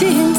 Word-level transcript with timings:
день 0.00 0.10
все 0.10 0.29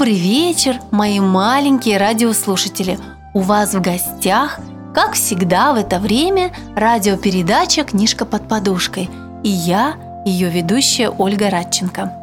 Добрый 0.00 0.16
вечер, 0.16 0.80
мои 0.90 1.20
маленькие 1.20 1.98
радиослушатели! 1.98 2.98
У 3.34 3.40
вас 3.40 3.74
в 3.74 3.82
гостях, 3.82 4.58
как 4.94 5.12
всегда 5.12 5.74
в 5.74 5.76
это 5.76 5.98
время, 5.98 6.54
радиопередача 6.74 7.84
«Книжка 7.84 8.24
под 8.24 8.48
подушкой» 8.48 9.10
и 9.44 9.50
я, 9.50 9.96
ее 10.24 10.48
ведущая 10.48 11.10
Ольга 11.10 11.50
Радченко. 11.50 12.14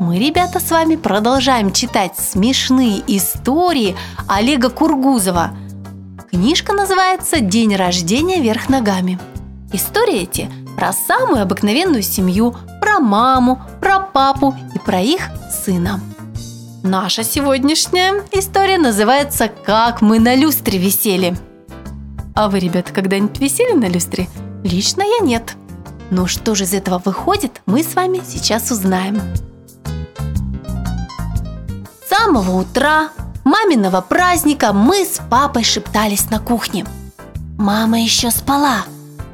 Мы, 0.00 0.18
ребята, 0.18 0.58
с 0.58 0.70
вами 0.70 0.96
продолжаем 0.96 1.70
читать 1.70 2.12
смешные 2.16 3.02
истории 3.06 3.94
Олега 4.26 4.70
Кургузова. 4.70 5.50
Книжка 6.30 6.72
называется 6.72 7.40
«День 7.40 7.76
рождения 7.76 8.40
вверх 8.40 8.70
ногами». 8.70 9.18
Истории 9.74 10.22
эти 10.22 10.50
про 10.78 10.94
самую 10.94 11.42
обыкновенную 11.42 12.02
семью, 12.02 12.56
про 12.80 13.00
маму, 13.00 13.60
про 13.82 14.00
папу 14.00 14.56
и 14.74 14.78
про 14.78 15.02
их 15.02 15.28
сына. 15.66 16.00
Наша 16.88 17.22
сегодняшняя 17.22 18.24
история 18.32 18.78
называется 18.78 19.48
«Как 19.48 20.00
мы 20.00 20.18
на 20.18 20.34
люстре 20.34 20.78
висели». 20.78 21.36
А 22.34 22.48
вы, 22.48 22.60
ребята, 22.60 22.94
когда-нибудь 22.94 23.38
висели 23.40 23.74
на 23.74 23.90
люстре? 23.90 24.26
Лично 24.64 25.02
я 25.02 25.18
нет. 25.18 25.54
Но 26.10 26.26
что 26.26 26.54
же 26.54 26.64
из 26.64 26.72
этого 26.72 26.98
выходит, 27.04 27.60
мы 27.66 27.82
с 27.82 27.94
вами 27.94 28.22
сейчас 28.26 28.70
узнаем. 28.70 29.20
С 32.06 32.08
самого 32.08 32.52
утра 32.52 33.10
маминого 33.44 34.00
праздника 34.00 34.72
мы 34.72 35.04
с 35.04 35.20
папой 35.28 35.64
шептались 35.64 36.30
на 36.30 36.40
кухне. 36.40 36.86
Мама 37.58 38.00
еще 38.00 38.30
спала, 38.30 38.84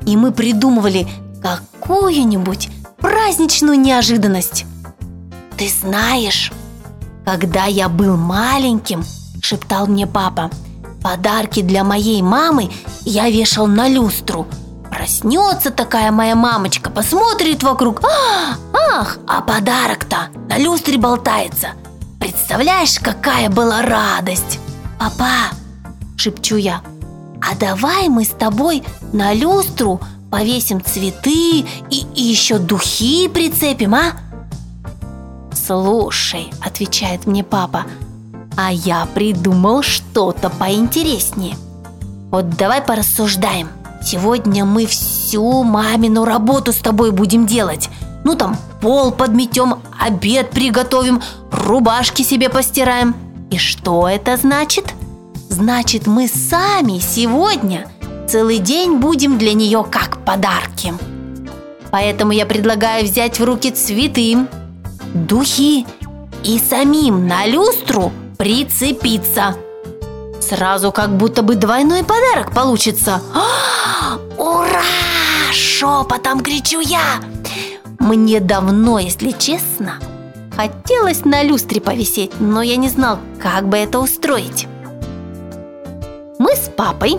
и 0.06 0.16
мы 0.16 0.32
придумывали 0.32 1.06
какую-нибудь 1.40 2.68
праздничную 2.98 3.78
неожиданность. 3.78 4.64
Ты 5.56 5.68
знаешь, 5.68 6.50
когда 7.24 7.64
я 7.64 7.88
был 7.88 8.16
маленьким, 8.16 9.04
шептал 9.40 9.86
мне 9.86 10.06
папа, 10.06 10.50
подарки 11.02 11.62
для 11.62 11.84
моей 11.84 12.22
мамы 12.22 12.70
я 13.04 13.30
вешал 13.30 13.66
на 13.66 13.88
люстру. 13.88 14.46
Проснется 14.90 15.70
такая 15.70 16.12
моя 16.12 16.36
мамочка, 16.36 16.90
посмотрит 16.90 17.62
вокруг. 17.62 18.02
«А, 18.04 18.56
ах, 18.72 19.18
а 19.26 19.40
подарок-то 19.40 20.28
на 20.48 20.58
люстре 20.58 20.98
болтается. 20.98 21.68
Представляешь, 22.20 22.98
какая 23.00 23.50
была 23.50 23.82
радость. 23.82 24.60
Папа, 24.98 25.54
шепчу 26.16 26.56
я, 26.56 26.80
а 27.40 27.54
давай 27.56 28.08
мы 28.08 28.24
с 28.24 28.28
тобой 28.28 28.82
на 29.12 29.34
люстру 29.34 30.00
повесим 30.30 30.82
цветы 30.82 31.64
и, 31.90 32.06
и 32.14 32.22
еще 32.22 32.58
духи 32.58 33.28
прицепим, 33.28 33.94
а? 33.94 34.12
«Слушай»,— 35.66 36.52
отвечает 36.60 37.26
мне 37.26 37.42
папа, 37.42 37.84
«а 38.56 38.70
я 38.70 39.06
придумал 39.14 39.82
что-то 39.82 40.50
поинтереснее. 40.50 41.56
Вот 42.30 42.50
давай 42.50 42.82
порассуждаем. 42.82 43.68
Сегодня 44.02 44.66
мы 44.66 44.84
всю 44.84 45.62
мамину 45.62 46.26
работу 46.26 46.72
с 46.72 46.76
тобой 46.76 47.12
будем 47.12 47.46
делать. 47.46 47.88
Ну 48.24 48.34
там 48.34 48.58
пол 48.82 49.10
подметем, 49.10 49.76
обед 49.98 50.50
приготовим, 50.50 51.22
рубашки 51.50 52.20
себе 52.22 52.50
постираем. 52.50 53.14
И 53.50 53.56
что 53.56 54.06
это 54.06 54.36
значит? 54.36 54.92
Значит, 55.48 56.06
мы 56.06 56.28
сами 56.28 56.98
сегодня 56.98 57.88
целый 58.28 58.58
день 58.58 58.98
будем 58.98 59.38
для 59.38 59.54
нее 59.54 59.86
как 59.88 60.22
подарки. 60.24 60.92
Поэтому 61.90 62.32
я 62.32 62.44
предлагаю 62.44 63.04
взять 63.04 63.38
в 63.38 63.44
руки 63.44 63.70
цветы, 63.70 64.46
духи 65.14 65.86
и 66.42 66.58
самим 66.58 67.26
на 67.26 67.46
люстру 67.46 68.12
прицепиться. 68.36 69.56
Сразу 70.40 70.92
как 70.92 71.16
будто 71.16 71.42
бы 71.42 71.54
двойной 71.54 72.04
подарок 72.04 72.52
получится. 72.52 73.22
А, 73.34 74.18
Ура! 74.36 74.82
Шепотом 75.52 76.40
кричу 76.40 76.80
я. 76.80 77.20
Мне 77.98 78.40
давно, 78.40 78.98
если 78.98 79.30
честно, 79.30 79.94
хотелось 80.54 81.24
на 81.24 81.42
люстре 81.42 81.80
повисеть, 81.80 82.38
но 82.40 82.60
я 82.60 82.76
не 82.76 82.88
знал, 82.88 83.18
как 83.40 83.68
бы 83.68 83.78
это 83.78 84.00
устроить. 84.00 84.66
Мы 86.38 86.54
с 86.54 86.68
папой 86.68 87.18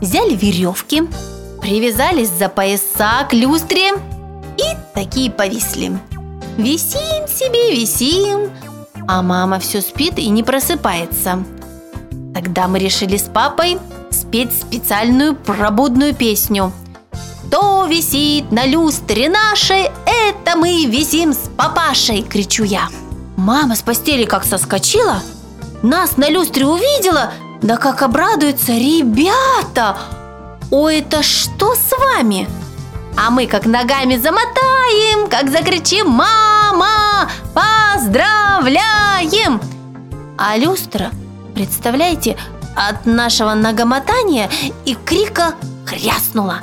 взяли 0.00 0.34
веревки, 0.34 1.02
привязались 1.60 2.28
за 2.28 2.48
пояса 2.48 3.26
к 3.28 3.32
люстре 3.32 3.94
и 4.56 4.76
такие 4.94 5.30
повисли. 5.30 5.98
Висим 6.56 7.26
себе, 7.26 7.72
висим, 7.72 8.50
а 9.08 9.22
мама 9.22 9.58
все 9.58 9.80
спит 9.80 10.18
и 10.18 10.28
не 10.28 10.44
просыпается. 10.44 11.42
Тогда 12.32 12.68
мы 12.68 12.78
решили 12.78 13.16
с 13.16 13.24
папой 13.24 13.78
спеть 14.10 14.52
специальную 14.52 15.34
пробудную 15.34 16.14
песню. 16.14 16.72
Кто 17.48 17.86
висит 17.86 18.52
на 18.52 18.66
люстре 18.66 19.28
нашей, 19.28 19.90
это 20.06 20.56
мы 20.56 20.86
висим 20.86 21.32
с 21.32 21.48
папашей, 21.56 22.22
кричу 22.22 22.62
я. 22.62 22.88
Мама 23.36 23.74
с 23.74 23.82
постели 23.82 24.24
как 24.24 24.44
соскочила, 24.44 25.22
нас 25.82 26.16
на 26.16 26.30
люстре 26.30 26.66
увидела, 26.66 27.32
да 27.62 27.76
как 27.76 28.02
обрадуется, 28.02 28.72
ребята, 28.72 29.98
ой, 30.70 31.00
это 31.00 31.22
что 31.24 31.74
с 31.74 31.90
вами? 31.98 32.48
А 33.16 33.30
мы 33.30 33.46
как 33.46 33.64
ногами 33.64 34.16
замотаем, 34.16 35.28
как 35.28 35.50
закричим 35.50 36.08
«Мама! 36.08 37.30
Поздравляем!» 37.54 39.60
А 40.36 40.56
люстра, 40.56 41.10
представляете, 41.54 42.36
от 42.74 43.06
нашего 43.06 43.54
ногомотания 43.54 44.50
и 44.84 44.96
крика 44.96 45.54
хряснула. 45.86 46.58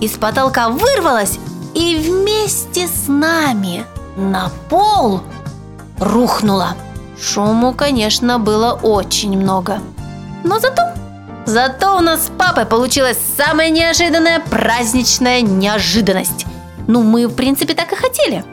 Из 0.00 0.12
потолка 0.12 0.68
вырвалась 0.68 1.40
и 1.74 1.96
вместе 1.96 2.86
с 2.86 3.08
нами 3.08 3.84
на 4.16 4.50
пол 4.68 5.22
рухнула. 5.98 6.76
Шуму, 7.20 7.74
конечно, 7.74 8.38
было 8.38 8.78
очень 8.82 9.36
много. 9.36 9.80
Но 10.44 10.60
зато 10.60 10.82
Зато 11.46 11.96
у 11.96 12.00
нас 12.00 12.26
с 12.26 12.30
папой 12.30 12.66
получилась 12.66 13.18
самая 13.36 13.70
неожиданная 13.70 14.40
праздничная 14.40 15.40
неожиданность. 15.40 16.46
Ну, 16.86 17.02
мы, 17.02 17.26
в 17.26 17.34
принципе, 17.34 17.74
так 17.74 17.92
и 17.92 17.96
хотели. 17.96 18.44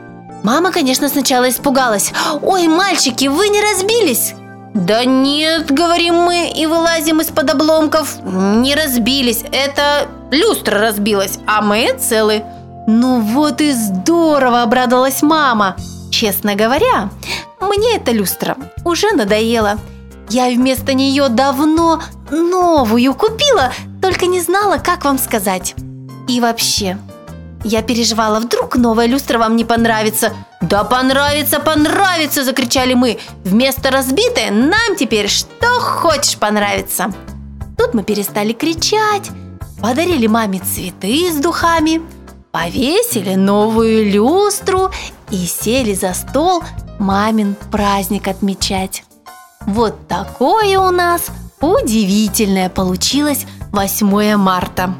Мама, 0.44 0.72
конечно, 0.72 1.10
сначала 1.10 1.50
испугалась. 1.50 2.14
«Ой, 2.42 2.68
мальчики, 2.68 3.28
вы 3.28 3.50
не 3.50 3.62
разбились?» 3.62 4.34
«Да 4.76 5.06
нет,— 5.06 5.66
говорим 5.72 6.16
мы 6.16 6.50
и 6.50 6.66
вылазим 6.66 7.22
из-под 7.22 7.50
обломков,— 7.50 8.18
не 8.24 8.76
разбились, 8.76 9.42
это 9.54 10.08
люстра 10.31 10.80
разбилась, 10.80 11.40
а 11.48 11.62
мы 11.62 11.96
целы». 11.98 12.44
«Ну 12.86 13.22
вот 13.22 13.62
и 13.62 13.72
здорово!»– 13.72 14.62
обрадовалась 14.64 15.22
мама. 15.22 15.78
Честно 16.12 16.56
говоря, 16.56 17.10
мне 17.60 17.96
эта 17.96 18.12
люстра 18.12 18.58
уже 18.84 19.12
надоела. 19.12 19.80
Я 20.30 20.48
вместо 20.50 20.94
нее 20.94 21.30
давно 21.30 22.02
новую 22.31 23.13
купила, 23.13 23.72
только 24.01 24.25
не 24.25 24.42
знала, 24.42 24.77
как 24.77 25.06
вам 25.06 25.18
сказать. 25.18 25.75
И 26.27 26.39
вообще, 26.39 26.98
я 27.63 27.81
переживала, 27.81 28.39
вдруг 28.39 28.75
новая 28.75 29.07
люстра 29.07 29.39
вам 29.39 29.56
не 29.56 29.66
понравится. 29.66 30.33
Да 30.62 30.83
понравится, 30.83 31.60
понравится, 31.60 32.44
закричали 32.44 32.94
мы. 32.94 33.19
Вместо 33.44 33.92
разбитой 33.92 34.51
нам 34.51 34.95
теперь 34.98 35.27
что 35.27 35.80
хочешь 35.80 36.38
понравится. 36.38 37.12
Тут 37.77 37.94
мы 37.94 38.04
перестали 38.04 38.54
кричать, 38.54 39.30
подарили 39.81 40.28
маме 40.28 40.60
цветы 40.60 41.31
с 41.31 41.36
духами, 41.36 42.01
повесили 42.51 43.36
новую 43.36 44.12
люстру 44.12 44.92
и 45.30 45.45
сели 45.45 45.94
за 45.94 46.13
стол 46.13 46.63
мамин 47.00 47.56
праздник 47.71 48.28
отмечать. 48.28 49.04
Вот 49.66 50.07
такое 50.07 50.80
у 50.80 50.92
нас 50.92 51.24
удивительное 51.62 52.69
получилось 52.69 53.46
8 53.72 54.36
марта. 54.36 54.96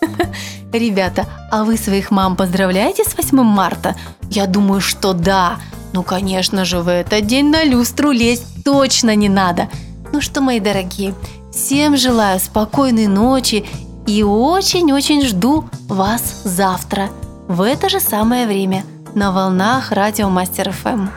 Ребята, 0.72 1.26
а 1.50 1.64
вы 1.64 1.76
своих 1.76 2.10
мам 2.10 2.36
поздравляете 2.36 3.04
с 3.04 3.16
8 3.16 3.42
марта? 3.42 3.96
Я 4.30 4.46
думаю, 4.46 4.80
что 4.80 5.12
да. 5.12 5.56
Ну, 5.92 6.02
конечно 6.02 6.64
же, 6.64 6.80
в 6.80 6.88
этот 6.88 7.26
день 7.26 7.50
на 7.50 7.64
люстру 7.64 8.10
лезть 8.10 8.64
точно 8.64 9.14
не 9.16 9.28
надо. 9.28 9.68
Ну 10.12 10.20
что, 10.20 10.40
мои 10.40 10.60
дорогие, 10.60 11.14
всем 11.52 11.96
желаю 11.96 12.38
спокойной 12.38 13.06
ночи 13.06 13.64
и 14.06 14.22
очень-очень 14.22 15.26
жду 15.26 15.68
вас 15.88 16.42
завтра 16.44 17.10
в 17.48 17.62
это 17.62 17.88
же 17.88 17.98
самое 17.98 18.46
время 18.46 18.84
на 19.14 19.32
волнах 19.32 19.90
Радио 19.90 20.30
Мастер 20.30 20.70
ФМ. 20.70 21.08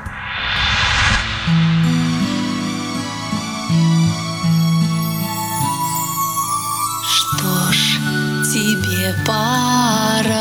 мне 9.03 9.13
пора. 9.25 10.31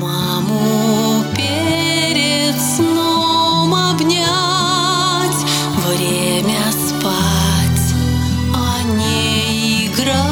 Маму 0.00 1.24
перед 1.34 2.60
сном 2.60 3.74
обнять 3.74 5.40
Время 5.86 6.70
спать, 6.72 7.94
а 8.54 8.82
не 8.82 9.86
играть. 9.86 10.24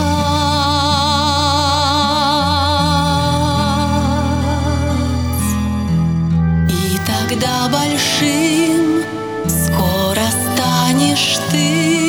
И 6.68 6.98
тогда 7.06 7.68
большим 7.70 9.02
скоро 9.48 10.26
станешь 10.54 11.38
ты. 11.50 12.01